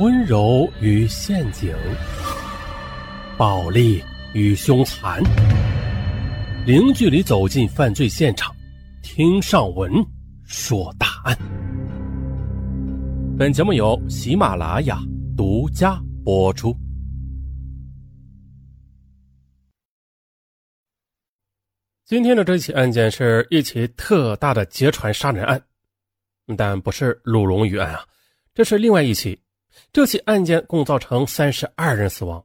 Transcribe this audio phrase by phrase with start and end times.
[0.00, 1.72] 温柔与陷阱，
[3.38, 4.02] 暴力
[4.32, 5.22] 与凶残，
[6.66, 8.52] 零距离走进犯罪现场，
[9.04, 9.92] 听上文
[10.42, 11.38] 说大案。
[13.38, 14.98] 本节目由喜马拉雅
[15.36, 16.76] 独家播出。
[22.04, 25.62] 今天的这起案件是一起特大的劫船杀人案，
[26.56, 28.04] 但不是鲁龙鱼案啊，
[28.52, 29.40] 这是另外一起。
[29.92, 32.44] 这起案件共造成三十二人死亡，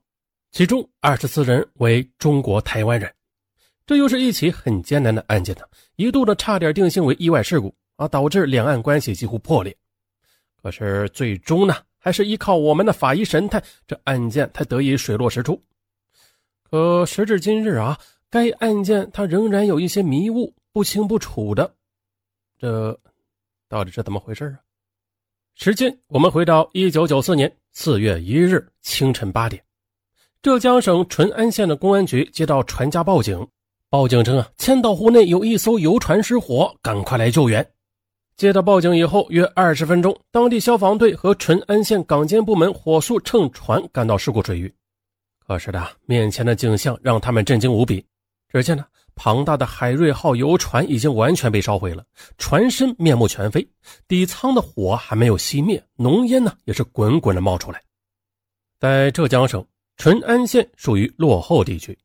[0.52, 3.14] 其中二十四人为中国台湾人。
[3.86, 5.62] 这又是一起很艰难的案件呢，
[5.96, 9.76] 一度呢差点定性为意外事故啊，导致两岸关系几乎破裂。
[10.62, 15.62] 可是最终呢，还是依靠我们的法医神探，这案件才得以水落石出。
[16.70, 18.00] 可时至今日啊。
[18.32, 21.74] 该案件它仍然有一些迷雾，不清不楚的，
[22.60, 22.96] 这
[23.68, 24.62] 到底是怎么回事啊？
[25.62, 29.62] 时间我们回到一九九四年四月一日清晨八点，
[30.42, 33.46] 浙江省淳安县的公安局接到船家报警，
[33.90, 37.70] 报警称啊，千岛湖内有一艘游船失火，赶快来救援。
[38.38, 44.74] 接到报警以后，约二十分钟，当地消防队和淳安县港监部门火速乘船赶到事故水域。
[45.46, 48.02] 可是的，面前的景象让他们震惊无比。
[48.48, 48.86] 只见呢，
[49.22, 52.06] 庞大的海瑞号游船已经完全被烧毁了，
[52.38, 53.68] 船身面目全非，
[54.08, 57.84] 底舱的火还没有熄灭，浓烟呢也是滚滚的冒出来。
[58.80, 59.64] 在浙江省
[59.98, 61.98] 淳安县属于落后地区，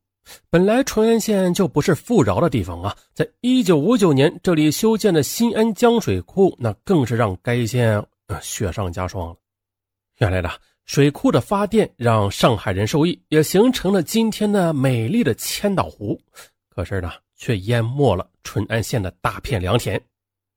[0.50, 8.04] 本来淳安县就不是富饶的地方啊，在一九五九年这里修建的新安江水库，那更是让该县
[8.42, 9.36] 雪上加霜了。
[10.18, 10.50] 原来的。
[10.86, 16.20] 水库的发电让上海人受益，也形成了今天的美丽的千岛湖。
[16.74, 20.00] 可是呢，却淹没了淳安县的大片良田，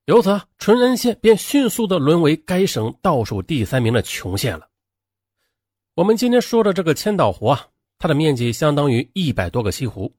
[0.06, 4.66] 由此淳安县便迅速的沦为该省倒数第三名的穷县了。
[5.94, 7.66] 我们今天说的这个千岛湖啊，
[7.98, 10.12] 它的面积相当于一百多个西湖，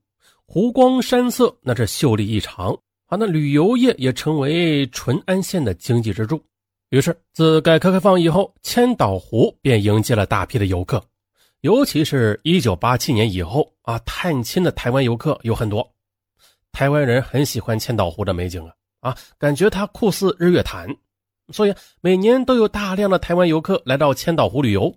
[0.46, 2.72] 湖光山色那是秀丽异常
[3.06, 3.16] 啊。
[3.18, 6.42] 那旅游业也成为淳安县的经济支柱。
[6.90, 11.02] 于是，自改革开放以后，千岛湖便迎接了大批的游客，
[11.60, 15.86] 尤其是一九八七年以后啊，探亲的台湾游客有很多。
[16.72, 20.88] 台湾人很喜欢千岛湖的美景啊啊，感觉它酷似日月潭，
[21.52, 24.94] 所以每年都有大量的台湾游客来到千岛湖旅游。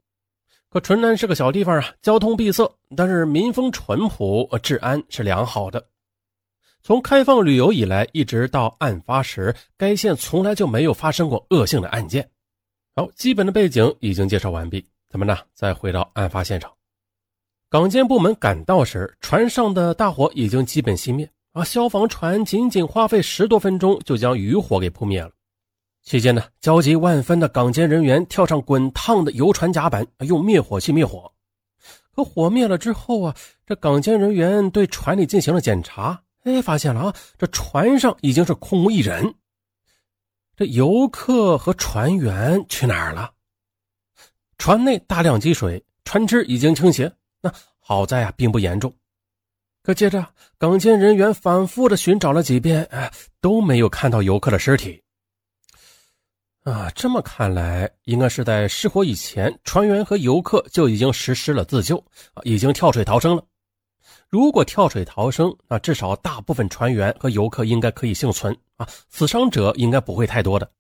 [0.70, 2.64] 可淳安是个小地方啊，交通闭塞，
[2.96, 5.86] 但是民风淳朴，治安是良好的。
[6.82, 12.30] 从开放旅游以来，一直到案发时，该县从来就没有发生过恶性的案件。
[12.96, 16.74] 好，基本的背景已经介绍完毕，咱们呢再回到案发现场。
[17.70, 25.30] 港监部门赶到时，船上的大火已经基本熄灭，而消防船仅仅花费十多分钟就将余火给扑灭了。
[26.02, 31.32] 期间呢，焦急万分的港监人员跳上滚烫的游船甲板，用灭火器灭火。
[32.16, 33.36] 可火灭了之后啊，
[33.68, 36.24] 这港监人员对船里进行了检查。
[36.44, 37.16] 哎，发现了啊！
[37.38, 39.36] 这船上已经是空无一人，
[40.58, 43.32] 这游客和船员去哪儿了？
[44.58, 47.12] 船内大量积水，船只已经倾斜。
[47.42, 48.94] 那好在啊，并不严重。
[49.82, 50.26] 可接着，
[50.58, 55.02] 港监人员反复的寻找了几遍，哎，都没有看到游客的尸体。
[56.64, 61.98] 啊，这么看来，应该是在失火以前，船员和游客就已经实施了自救，
[62.34, 63.44] 啊，已经跳水逃生了。
[64.30, 70.72] 如果跳水逃生，那至少大部分船员和游客应该可以幸存啊，死伤者应该不会太多的。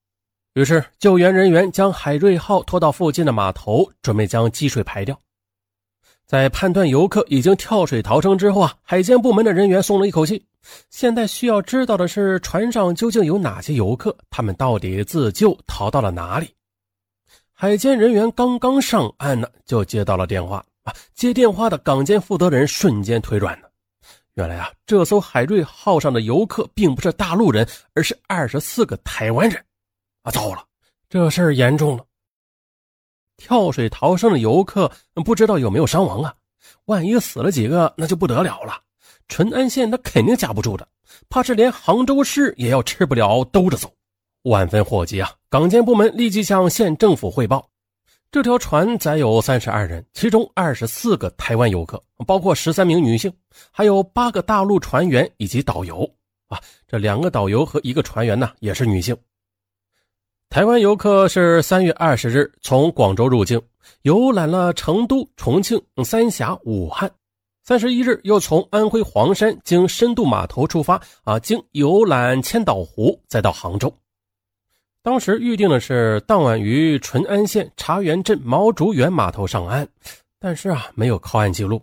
[0.53, 5.19] 于是，救援人员将海瑞号拖到附近的码头，准备将积水排掉。
[6.27, 10.45] 在判断游客已经跳水逃生之后啊，海监部门的人员松了一口气。
[10.91, 14.15] 现在需要知道的是，船上究竟有哪些游客？
[14.29, 16.53] 他们到底自救逃到了哪里？
[17.51, 20.63] 海监人员刚刚上岸呢，就接到了电话。
[20.83, 20.93] 啊！
[21.15, 23.69] 接电话的港监负责人瞬间腿软了。
[24.35, 29.63] 原来啊，这艘海瑞号上的游客并不是大陆人，而是二十四个台湾人。
[30.23, 30.65] 啊，糟了，
[31.09, 32.03] 这事儿严重了！
[33.37, 34.91] 跳水逃生的游客
[35.25, 36.33] 不知道有没有伤亡啊？
[36.85, 38.81] 万一死了几个，那就不得了了。
[39.27, 40.87] 淳安县他肯定架不住的，
[41.29, 43.93] 怕是连杭州市也要吃不了兜着走。
[44.43, 45.31] 万分火急啊！
[45.49, 47.69] 港监部门立即向县政府汇报。
[48.31, 53.31] 这条船载有三十二人，其中二十四个台湾游客，包括十三名女性，
[53.71, 56.09] 还有八个大陆船员以及导游。
[56.47, 59.15] 啊，这两个导游和一个船员呢，也是女性。
[60.53, 63.59] 台湾游客是三月二十日从广州入境，
[64.03, 67.09] 游览了成都、重庆、三峡、武汉。
[67.63, 73.91] 三十一日又从安徽黄山经深度码头出发，啊，经游览千岛湖，再到杭州。
[75.01, 79.87] 当时预定的是当晚于淳安县茶园镇毛竹园码头上岸，
[80.39, 81.81] 但是啊，没有靠岸记录。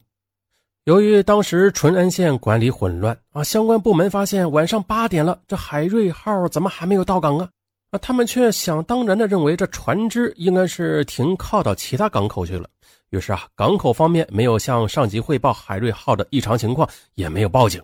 [0.85, 7.49] 由于当时淳安县管理混乱啊，相关部门发现晚上八点了，这海瑞号怎么还没有到港啊？
[7.91, 12.69] 啊，他们却想当然的认为这船只应该是停靠到其他港口去了。
[13.11, 17.83] 于是啊，港口方面没有向上级汇报海瑞号的异常情况，也没有报警。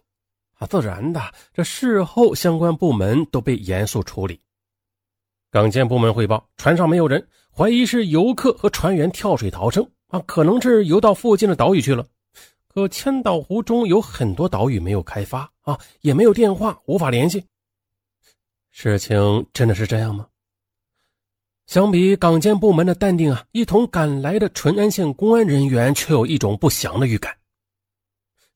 [0.58, 1.20] 啊，自然的，
[1.52, 4.40] 这事后相关部门都被严肃处理。
[5.50, 12.06] 港监部门汇报，船上没有人，怀疑是游客和船员跳水逃生啊，可能是游到附近的岛屿去了。
[12.72, 17.44] 可千岛湖中有很多岛屿没有开发啊，也没有电话，无法联系。
[18.78, 20.26] 事情真的是这样吗？
[21.66, 27.34] 相比港监部门的淡定啊，一同赶来的淳安县公安人员却有一种不祥的预感。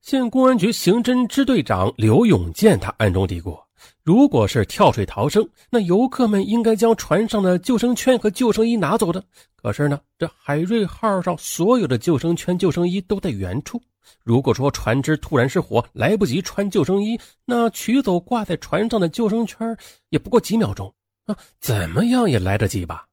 [0.03, 3.59] 县公安局刑侦支队长刘永健他暗中嘀咕。
[4.03, 9.25] 如果是跳水逃生，那游客们应该将船上的救生圈和救生衣拿走的。
[9.57, 13.81] 可是呢，这海瑞号上所有的救生圈、救生衣都在原处。
[14.25, 19.77] 如果说船只突然失火，来不及穿救生衣，那取走挂在船上的救生圈
[20.09, 20.93] 也不过几秒钟
[21.27, 23.07] 啊，怎么样也来得及吧？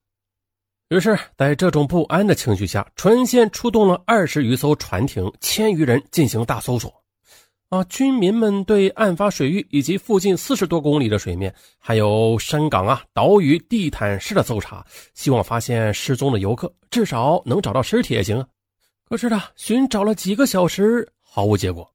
[0.89, 6.93] 于是，在这种不安的情绪下，船县出动了二十余艘船艇，千余人进行大搜索。
[7.69, 7.83] 啊！
[7.89, 18.47] 军民们对案发水域以及附近四十多公里的水面，还有山岗啊、岛屿、地毯式的搜查，希望发现失踪的游客，至少能找到尸体也行啊。
[19.09, 21.89] 可是呢，寻找了几个小时，毫无结果。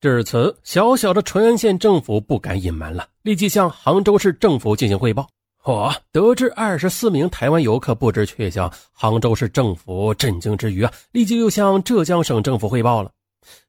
[0.00, 5.26] 至此，小小的淳安县政府不敢隐瞒了，立即向杭州市政府进行汇报。
[5.62, 5.96] 嚯！
[6.12, 13.10] 得知二十四名台湾游客不知去向，杭州市政府震惊之余啊，立即又向浙江省政府汇报了。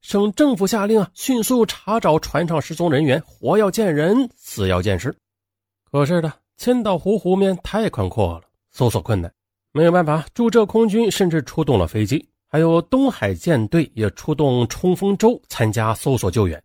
[0.01, 5.15] 省政府下令啊，迅速查找船上失踪人员，活要见人，死要见尸。
[5.89, 9.31] 可是呢，千岛湖湖面太宽阔了，搜索困难，
[9.71, 10.25] 没有办法。
[10.33, 16.61] 驻浙空军甚至出动了飞机，还有东海舰队也出动冲锋舟参加搜索救援。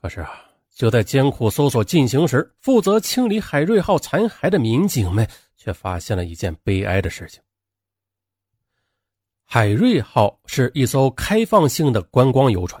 [0.00, 0.30] 可是啊，
[0.74, 7.42] 就在艰苦搜索进行时，负责清理海瑞号残骸的民警们却发现了一件悲哀的事情。
[9.44, 12.80] 海瑞号是一艘开放性的观光游船，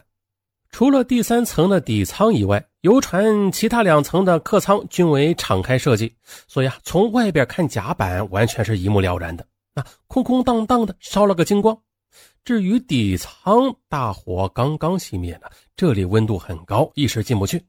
[0.70, 6.14] 除了第三层的底舱以外，游船其他两层的客舱均为敞开设计，
[6.46, 9.44] 所以啊，从外边看甲板完全是一目了然的，
[9.74, 11.76] 那，空空荡荡的，烧了个精光。
[12.44, 17.62] 至于底舱，大火刚刚熄灭呢，这里温度很高，一时进不去。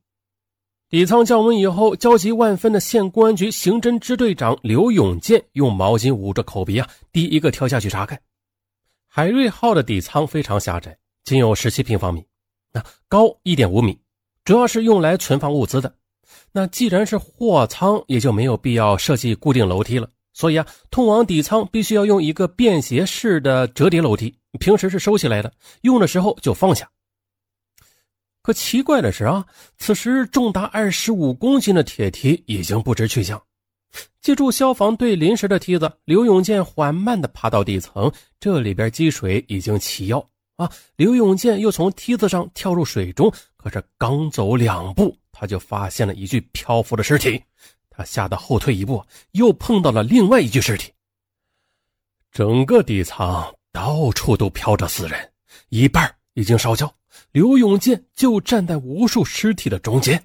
[0.89, 8.19] 底舱降温以后，焦急万分的县公安局刑侦支队长刘永健用毛巾捂着口鼻啊，第一个跳下去查看。
[9.07, 12.25] 海瑞号的底舱非常狭窄，仅有十七平方米，
[12.73, 13.97] 那高一点五米，
[14.43, 15.93] 主要是用来存放物资的。
[16.51, 20.09] 那既然是货舱，也就没有必要设计固定楼梯了。
[20.33, 26.89] 所以啊，通往底舱必须要用一个便携式的折叠楼梯，平时是收起来的，用的时候就放下。
[28.41, 29.45] 可奇怪的是啊，
[29.77, 33.41] 此时重达二十五公斤的铁梯已经不知去向。
[34.21, 38.11] 借助消防队临时的梯子，刘永健缓慢地爬到底层。
[38.39, 40.25] 这里边积水已经齐腰
[40.55, 40.71] 啊！
[40.95, 47.43] 刘永健又从梯子上跳入水中，可是刚走两步，他就发现了一具漂浮的尸体。
[47.89, 50.91] 他吓得后退一步，又碰到了另外一具尸体。
[52.31, 55.33] 整个底层到处都飘着死人，
[55.69, 56.93] 一半已经烧焦。
[57.31, 60.21] 刘永健就站在无数尸体的中间。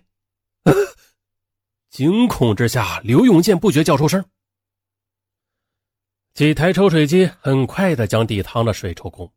[1.90, 4.24] 惊恐之下，刘永健不觉叫出声。
[6.34, 9.32] 几台抽水机很快的将底舱的水抽空。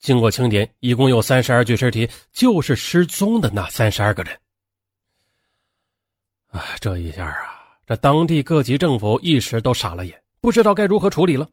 [0.00, 4.38] 经过清点，一共有三十二具尸体，就是失踪的那三十二个人。
[6.48, 11.48] 啊，这一下啊，这当地各级政府一时都傻了眼，不知道该如何处理了。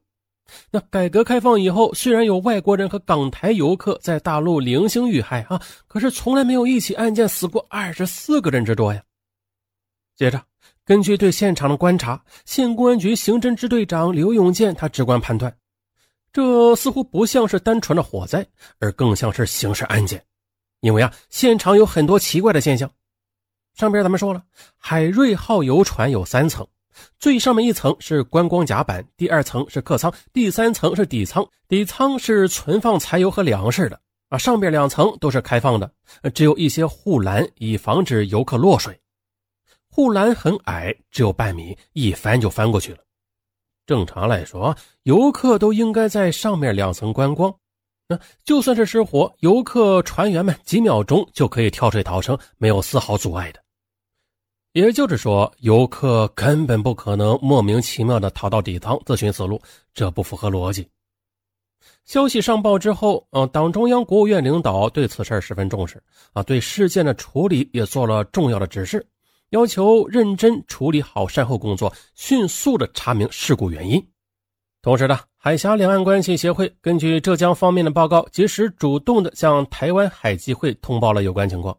[0.72, 9.04] 那改革开放以后，虽然有外国人和港台游客在大陆零星遇害啊，可是从来没有一起案件死过二十四个人之多呀。
[10.16, 10.44] 接着。
[10.86, 15.56] 根据对现场的观察，县公安局刑侦支队长刘永健他直观判断，
[16.34, 18.44] 这似乎不像是单纯的火灾，
[18.80, 20.26] 而更像是刑事案件。
[20.80, 22.90] 因为啊，现场有很多奇怪的现象。
[23.76, 24.44] 上边咱们说了，
[24.80, 26.68] 海瑞号游船有三层，
[27.20, 31.48] 最上面一层是观光甲板，第二层是客舱，第三层是底舱。
[31.68, 35.92] 底舱是存放柴油和粮食的啊，上边两层都是开放的，
[36.34, 39.00] 只有一些护栏，以防止游客落水。
[39.92, 43.00] 护栏很矮，只有半米，一翻就翻过去了。
[43.86, 47.54] 正常来说，游客都应该在上面两层观光。
[48.08, 53.60] 那就算是失火，游客船员们几秒钟就可以跳水逃生，没有丝毫阻碍的。
[54.80, 59.62] 也就是说，游客根本不可能莫名其妙的逃到底仓自寻死路，
[59.94, 60.88] 这不符合逻辑。
[62.06, 69.06] 消息上报之后，啊，党中央、国务院领导对此事十分重视，啊，对事件的处理也做了重要的指示，
[69.50, 74.02] 要求认真处理好善后工作，迅速的查明事故原因。
[74.82, 81.78] 同时呢，海峡两岸关系协会根据浙江方面的报告，及时主动的向台湾海基会通报了有关情况。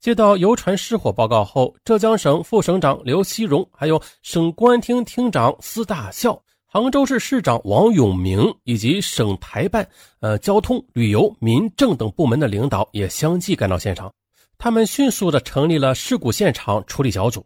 [0.00, 6.40] 接到游船失火报告后，浙江省副省长刘锡荣，还有省公安厅厅长司大校。
[6.70, 9.88] 杭州市市长王永明以及省台办、
[10.20, 14.12] 呃交通、旅游、民政等部门的领导也相继赶到现场。
[14.56, 17.44] 他们迅速的成立了事故现场处理小组。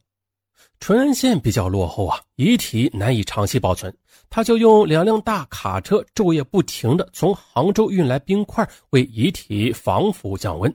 [0.80, 3.94] 淳安县比较落后啊，遗体难以长期保存，
[4.28, 10.74] 他就用两辆大卡车昼夜不停的从杭州运来冰块，为遗体防腐降温。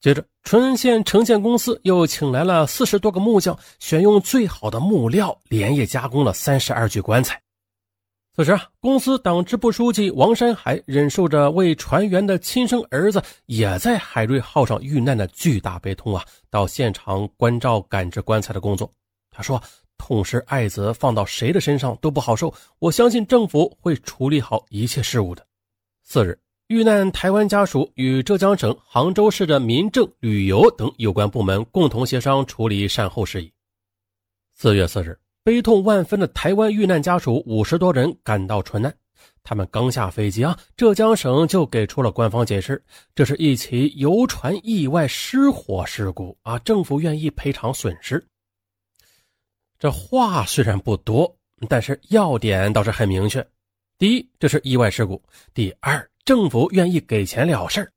[0.00, 7.40] 接着，淳安县城建公司又请来了四十多个木匠，选用最好的木料，连夜加工了三十二具棺材。
[8.34, 18.90] 此时啊，公司党支部书记王山海忍受着为船员的亲生儿子也在海瑞号上遇难的巨大悲痛啊，到现场关照赶制棺材的工作。
[19.30, 19.62] 他说
[19.98, 22.52] ：“痛失爱子，放到谁的身上都不好受。
[22.78, 25.46] 我相信政府会处理好一切事务的。”
[26.02, 26.38] 次日，
[26.70, 33.52] 遇难台湾家属与浙江省杭州市的民政、旅游等有关部门共同协商处理善后事宜。
[34.54, 35.18] 四月四日。
[35.42, 38.94] 悲痛万分的台湾遇难家属五十多人赶到淳安，
[39.42, 42.80] 他们刚下飞机啊，浙江省就给出了官方解释，
[43.16, 48.24] 这是一起游船意外失火事故啊，政府愿意赔偿损失。
[49.76, 51.36] 这话虽然不多，
[51.68, 53.44] 但是要点倒是很明确：
[53.98, 55.20] 第一，这是意外事故；
[55.52, 57.90] 第二，政府愿意给钱了事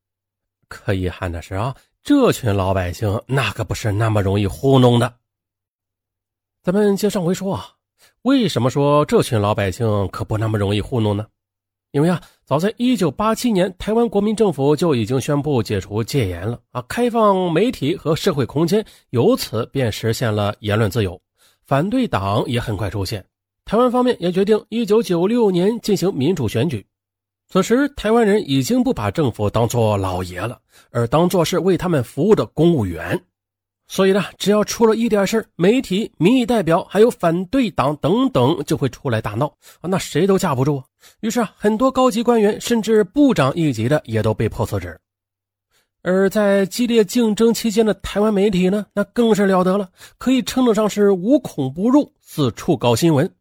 [0.67, 5.13] 可遗憾的是啊，这群老百姓那可不是那么容易糊弄的。
[6.63, 7.67] 咱们接上回说啊，
[8.23, 11.27] 为什么说这群老百姓可不那么容易糊弄呢？
[11.91, 21.21] 因为啊，早在一九八七年，台湾国民政府就已经宣布解除戒严了啊，开放媒体和社会空间，由此便实现了言论自由。
[21.67, 23.23] 反对党也很快出现，
[23.63, 26.83] 台湾方面也决定一九九六年进行民主选举。
[27.53, 33.23] 此时，台湾人已经不把政府当作老爷了，而当作是为他们服务的公务员。
[33.85, 39.45] 所以呢，只要出了一点事媒体、民意代表还有反对党等等就会出来大闹
[39.81, 40.81] 啊，那谁都架不住。
[41.19, 44.99] 于是啊，很多高级官员甚至部长一级的也都被迫辞职。
[46.01, 53.31] 而在激烈竞争期间的台湾媒体呢，那更是了得了，可以称得上是无孔不入，四处搞新闻。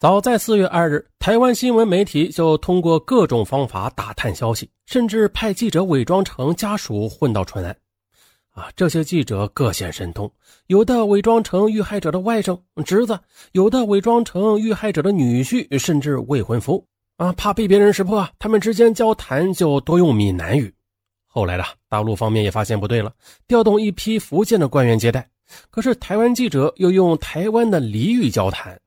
[0.00, 7.76] 早在四月二日，台湾新闻媒体就通过各种方法打探消息，甚至派记者伪装成家属混到淳安。
[8.52, 10.32] 啊，这些记者各显神通，
[10.68, 13.20] 有的伪装成遇害者的外甥、侄子，
[13.52, 16.82] 有的伪装成遇害者的女婿，甚至未婚夫。
[17.18, 20.74] 啊，怕被别人识破，他们之间交谈就多用闽南语。
[21.26, 23.12] 后来的大陆方面也发现不对了，
[23.46, 25.28] 调动一批福建的官员接待。
[25.68, 28.79] 可是台湾记者又用台湾的俚语交谈。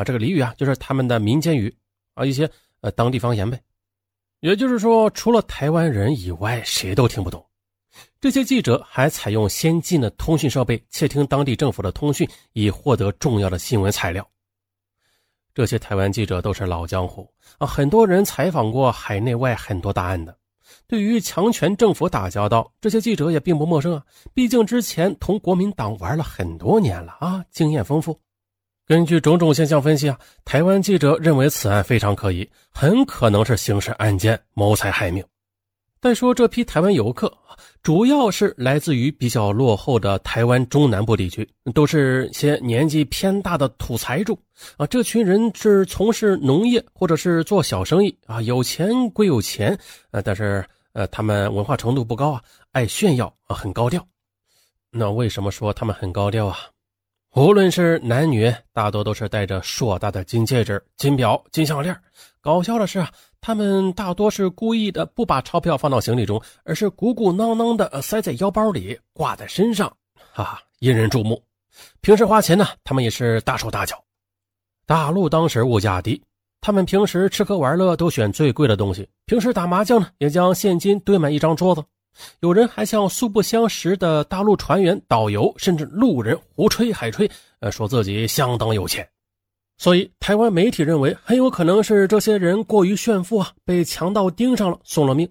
[0.00, 1.74] 啊，这个俚语啊，就是他们的民间语
[2.14, 3.60] 啊，一些呃当地方言呗。
[4.40, 7.44] 也就是说，除了台湾人以外，谁都听不懂。
[8.20, 14.26] 这些记者还采用先进的通讯设备窃听当地政府的通讯，以获得重要的新闻材料。
[15.52, 17.28] 这些台湾记者都是老江湖
[17.58, 20.34] 啊，很多人采访过海内外很多大案的，
[20.86, 24.02] 对于强权政府打交道，这些记者也并不陌生啊。
[24.32, 28.18] 毕竟之前同国民党玩了很多年了啊，经验丰富。
[28.90, 35.24] 根据种种现象分析啊，台湾记者认为此案非常可疑，很可能是刑事案件，谋财害命。
[36.00, 37.32] 再说这批台湾游客，
[37.84, 44.36] 主要是来自于比较落后的台湾中南部地区，都是些年纪偏大的土财主
[44.76, 44.84] 啊。
[44.88, 49.78] 这群人是从事农业或者是做小生意啊，有钱归有钱
[50.10, 52.42] 啊，但是呃，他们文化程度不高啊，
[52.72, 54.04] 爱炫耀啊，很高调。
[54.90, 56.58] 那为什么说他们很高调啊？
[57.36, 61.96] 无论是男女，大多都是戴着硕大的金戒指、金表、金项链。
[62.40, 63.10] 搞笑的是啊。
[63.42, 69.88] 他们大多是故意的，不把钞票放到行李中，而是鼓鼓囊囊的塞在腰包里，挂在身上，
[70.32, 71.42] 哈哈，引人注目。
[72.02, 74.04] 平时花钱呢，他们也是大手大脚。
[74.84, 76.22] 大陆当时物价低，
[76.60, 81.82] 他们平时吃喝玩乐都选最贵的东西，平时打麻将呢，也将现金堆满一张桌子。
[82.40, 89.08] 有人还向素不相识的大陆船员、导游，甚至路人胡吹海吹，呃，说自己相当有钱。
[89.78, 95.26] 所以，台湾媒体认为很有可能是这些人过于炫富啊，被强盗盯上了，送了命。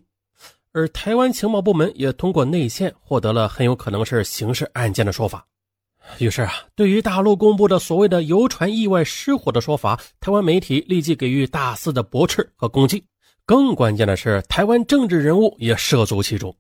[0.72, 5.46] 而台湾情报部门也通过内线获得了很有可能是刑事案件的说法。
[6.18, 13.04] 于是啊，对于大陆公布的所谓的游船意外失火的说法，台湾媒体立即给予大肆的驳斥和攻击。
[13.46, 16.56] 更关键的是，台湾政治人物也涉足其中。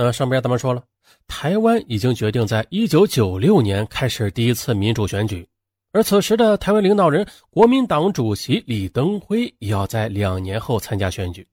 [0.00, 0.80] 那上边咱们说了，
[1.26, 5.44] 台湾已经决定在一九九六年开始第一次民主选举，
[5.90, 11.44] 而此时的台湾领导人国民党主席李登辉也要在两年后参加选举。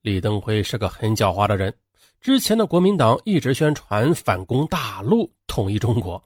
[0.00, 1.74] 李登辉是个很狡猾的人。
[2.20, 6.22] 之前的国民党一直宣传反攻大陆、统一中国。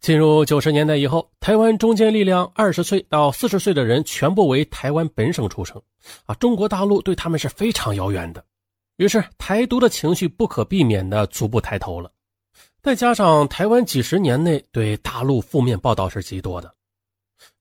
[0.00, 5.78] 进入九十年代以后，台湾中坚力量二十岁到四十岁的人全部为台湾本省出生，
[6.24, 8.42] 啊，中国大陆对他们是非常遥远的。
[9.00, 12.12] 于是，台独的情绪不可避免的逐步抬头了。
[12.82, 16.70] 再加上台湾几十年内对大陆负面报道是极多的，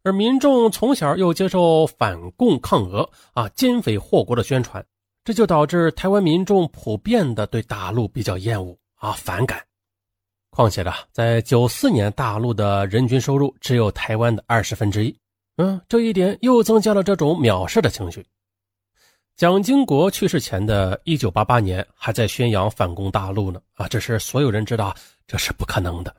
[0.04, 4.86] 而民众从小又接受反共抗俄、啊奸匪祸国的宣传。
[5.24, 9.64] 这就导致台湾民众普遍的对大陆比较厌恶啊反感。
[10.50, 15.18] 况且呢，在九四年大陆的人均收入只有台湾的二十分之一，
[15.56, 18.26] 嗯，这一点又增加了这种藐视的情绪。
[19.40, 24.94] 蒋经国去世前的一九八八年还在宣扬反攻大陆呢，啊，这是所有人知道
[25.26, 26.14] 这是不可能的。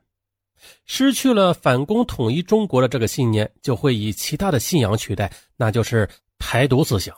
[0.86, 6.08] 失去了反攻统一中国的这个信念，就会以其他的信仰取代，那就是
[6.38, 7.14] 台独思想。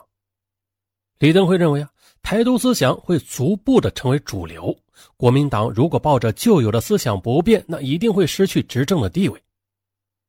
[1.19, 1.89] 李登辉认为啊，
[2.21, 4.77] 台独思想会逐步的成为主流。
[5.15, 9.41] 国民党如果抱着旧有的思想不变，那一定会失去执政的地位。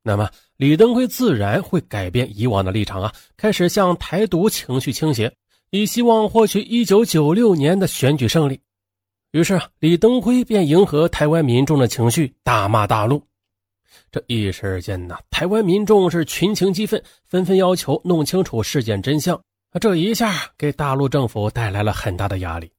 [0.04, 5.34] 那么，李登辉自然会改变以往的立场啊，开始向台独情绪倾斜，
[5.76, 8.60] 以希望获取一九九六年的选举胜利。
[9.32, 13.20] 于是啊，李登辉便迎合台湾民众的情绪，大骂大陆。
[14.12, 19.42] 这一时间呢，台湾民众是群情激愤，纷纷要求弄清楚事件真相。
[19.80, 22.70] 这一下给大陆政府带来了很大的压力，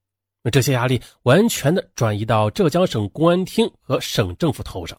[0.50, 4.98] 这些压力完全的转移到浙江省公安厅和省政府头上。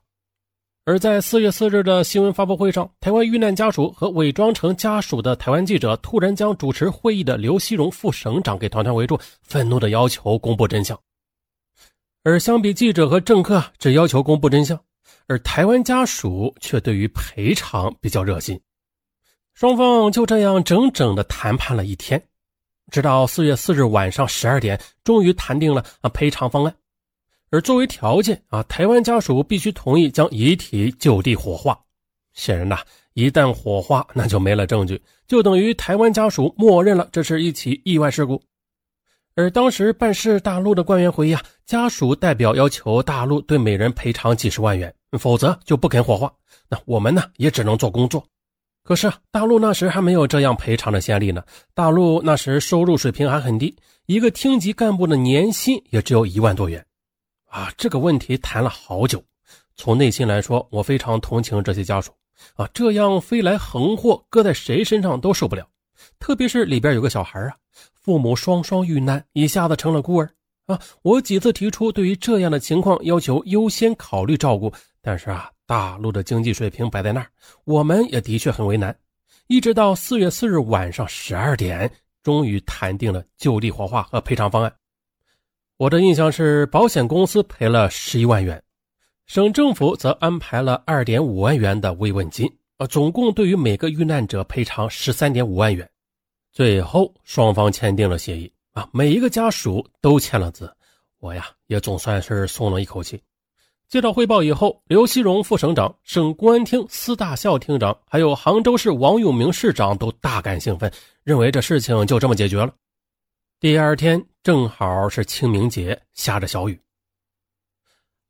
[0.88, 10.96] 而在四月四日的新闻发布会上，台湾遇难家属和伪装成家属的台湾记者突然将主持会议的刘锡荣副省长给团团围住，愤怒的要求公布真相。
[12.22, 14.80] 而相比记者和政客只要求公布真相，
[15.26, 18.60] 而台湾家属却对于赔偿比较热心。
[19.54, 22.22] 双方就这样整整的谈判了一天，
[22.92, 26.72] 直到四月四日晚上十二点，终于谈定了赔偿方案。
[27.50, 31.78] 而作为条件啊，台湾家属必须同意将遗体就地火化。
[32.32, 32.78] 显然呐，
[33.14, 38.42] 一旦火化，那就没了证据，就等于台湾家属默认了这是一起意外事故。
[39.34, 46.32] 而当时办事大陆的官员回忆啊，家属代表要求大陆对每人赔偿几十万元，否则就不肯火化。
[46.68, 48.24] 那我们呢，也只能做工作。
[48.82, 51.42] 可是大陆那时还没有这样赔偿的先例呢。
[51.74, 56.84] 大陆那时收入水平还很低，一个厅级干部的年薪也只有一万多元。
[57.56, 59.24] 啊，这个问题谈了好久。
[59.76, 62.12] 从内心来说，我非常同情这些家属。
[62.54, 65.66] 啊，这样飞来横祸，搁在谁身上都受不了。
[66.18, 67.56] 特别是里边有个小孩啊，
[67.94, 70.28] 父母双双遇难，一下子成了孤儿。
[70.66, 75.50] 啊，我几次提出对于这样的情况要求优先考虑照顾，但是啊。
[75.68, 77.26] 大陆的经济水平摆在那儿，
[77.64, 78.96] 我们也的确很为难。
[79.48, 81.90] 一直到四月四日晚上十二点，
[82.22, 84.72] 终于谈定了就地火化和赔偿方案。
[85.78, 88.62] 我的印象是，保险公司赔了十一万元，
[89.26, 95.86] 省政府则安排了二点五万元的慰问金，啊，总共对于每个遇难者赔偿十三点五万元。
[96.50, 100.74] 最后双方签订了协议，啊，每一个家属都签了字，
[101.18, 103.20] 我呀也总算是松了一口气。
[103.86, 110.90] 接到汇报以后，刘锡荣副省长、省公安厅司大校厅长，还有杭州市王永明市长都大感兴奋，
[111.22, 112.72] 认为这事情就这么解决了。
[113.60, 116.80] 第二天正好是清明节，下着小雨。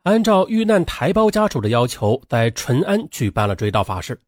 [0.04, 4.18] 按照遇难台胞家属的要求，在淳安举办了追悼法事。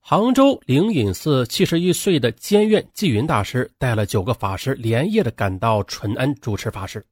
[0.00, 7.04] 杭州灵隐寺七十一岁的监院纪云大师带了九个法师，连夜的赶到淳安主持法事。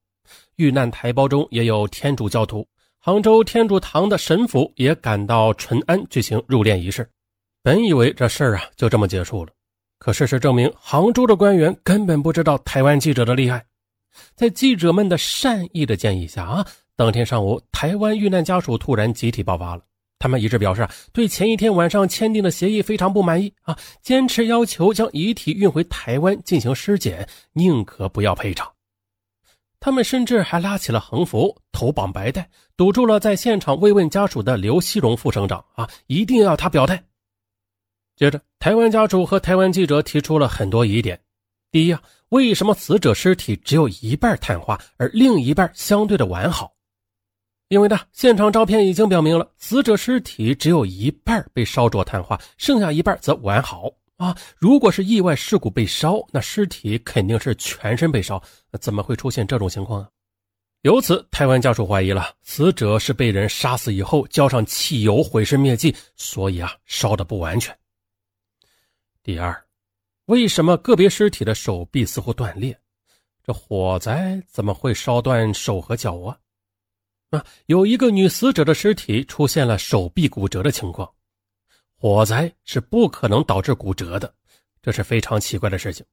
[0.54, 2.66] 遇难台胞中也有天主教徒。
[2.98, 7.06] 杭州天主堂的神父也赶到淳安举行入殓仪式。
[7.62, 9.52] 本以为这事儿啊就这么结束了，
[9.98, 13.62] 可事实证明，杭州的官员根本不知道台湾记者的厉害。
[14.34, 19.82] 在记者们的善意的建议下啊，当天上午，台湾遇难家属突然集体爆发了。
[20.18, 28.66] 他们一致表示啊，对前一天晚上签订的协议非常不满意啊，坚持要求将遗体运回台湾进行尸检，宁可不要赔偿。
[29.78, 32.48] 他们甚至还拉起了横幅，头绑白带，
[32.78, 35.88] 堵住了在现场慰问家属的刘锡荣副省长啊！
[36.06, 37.00] 一定要他表态。
[38.16, 41.20] 接着，台湾家属和台湾记者提出了很多疑点：
[41.70, 46.72] 第一啊，为什么死者尸体只有一半碳化，而另一半相对的完好？
[47.68, 54.36] 因为呢，现场照片已经表明了，死者尸体只有一半被烧灼碳化，剩下一半则完好啊。
[54.56, 58.40] 如果是意外事故被烧，那尸体肯定是全身被烧，
[58.80, 60.08] 怎么会出现这种情况啊？
[60.82, 67.76] 由此，台湾家属怀疑了，死者是被人杀死以后浇上汽油毁尸灭迹，所以啊，烧的不完全。
[69.24, 69.65] 第二，
[70.26, 72.78] 为什么个别尸体的手臂似乎断裂？
[73.44, 76.38] 这火灾怎么会烧断手和脚啊？
[77.30, 81.12] 啊，有一个女死者的尸体出现了手臂骨折的情况，
[81.96, 84.34] 火灾是不可能导致骨折的，
[84.82, 86.04] 这是非常奇怪的事情。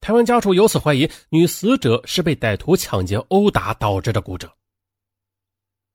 [0.00, 4.52] 台湾家属由此怀疑女死者是被歹徒抢劫殴打导致的骨折。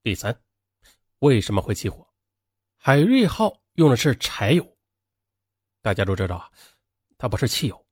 [0.01, 0.37] 第三，
[1.19, 2.07] 为什么会起火？
[2.77, 4.77] 海瑞号用的是柴油，
[5.81, 6.49] 大家都知道啊，
[7.23, 7.85] 它不是汽油，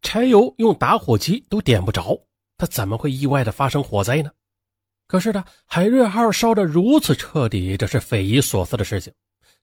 [0.00, 2.16] 柴油用打火机都点不着，
[2.56, 4.30] 它怎么会意外的发生火灾呢？
[5.08, 9.12] 可是呢，海瑞号烧得如此彻底，这是匪夷所思的事情。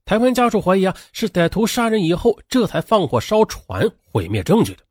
[0.03, 4.83] 台湾家属怀疑啊，是歹徒杀人以后，这才放火烧船，毁灭证据的。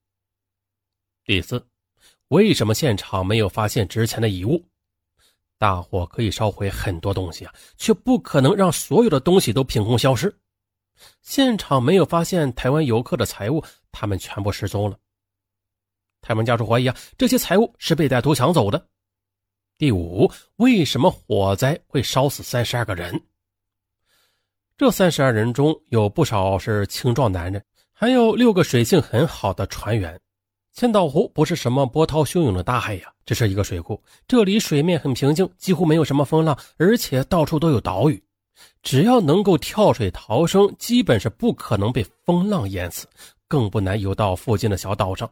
[1.27, 1.63] 第四，
[2.29, 4.65] 为什么现场没有发现值钱的遗物？
[5.59, 10.35] 大火可以烧毁很多东西啊，却不可能让所有的东西都凭空消失。
[11.21, 14.99] 现场没有发现台湾游客的财物，他们全部失踪了。
[16.21, 18.89] 台湾家属怀疑啊，这些财物是被歹徒抢走的。
[19.79, 23.21] 第五，为什么火灾会烧死三十二个人？
[24.77, 30.19] 这三十二人中有不少是青壮男人，还有六个水性很好的船员。
[30.73, 38.23] 千岛湖不是什么波涛汹涌的大海呀，这是一个水库，这里水面很平静，几乎没有什么风浪，而且到处都有岛屿。
[38.83, 43.07] 只要能够跳水逃生，基本是不可能被风浪淹死，
[43.53, 45.31] 更不难游到附近的小岛上。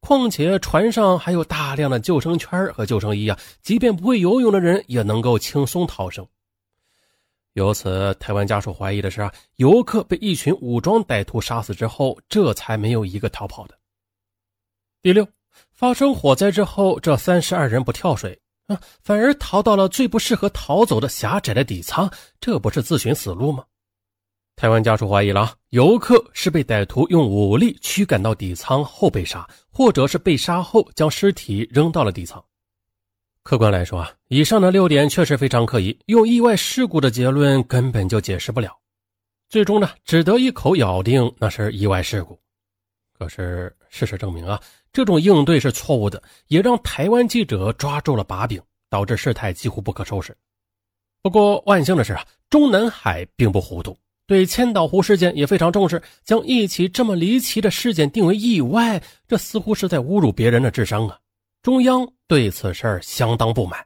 [0.00, 6.26] 况且船上还有大量的救生圈和救生衣啊，即便不会游泳的人也能够轻松逃生。
[7.52, 13.78] 由此，台湾家属怀疑的是啊，游客被一群武装歹徒杀死之后，这才没有一个逃跑的。
[15.02, 15.24] 第六，
[15.72, 23.64] 发生火灾之后，这三十二人不跳水啊，反而逃到了最不适合逃走的狭窄的底舱，这不是自寻死路吗？
[24.56, 32.42] 台湾家属怀疑了，游客是被歹徒用武力驱赶到底舱后被杀，或者是被杀后将尸体扔到了底舱。
[33.42, 38.74] 客观来说啊，以上的六点确实非常可疑，用意外事故的结论根本就解释不了。
[39.50, 42.40] 最终呢，只得一口咬定那是意外事故。
[43.18, 44.58] 可是事实证明啊，
[44.90, 50.34] 这种应对是错误的，也让台湾记者抓住了把柄，导致事态几乎不可收拾。
[51.20, 53.94] 不过万幸的是啊，中南海并不糊涂。
[54.26, 61.16] 对千岛湖事件也非常重视，将一起这么离奇的事件定为意外，这似乎是在侮辱别人的智商啊！
[61.62, 63.85] 中央对此事相当不满。